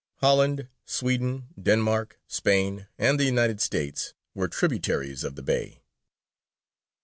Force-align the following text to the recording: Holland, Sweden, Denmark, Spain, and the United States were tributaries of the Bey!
Holland, 0.15 0.67
Sweden, 0.83 1.49
Denmark, 1.61 2.19
Spain, 2.25 2.87
and 2.97 3.19
the 3.19 3.23
United 3.25 3.61
States 3.61 4.15
were 4.33 4.47
tributaries 4.47 5.23
of 5.23 5.35
the 5.35 5.43
Bey! 5.43 5.83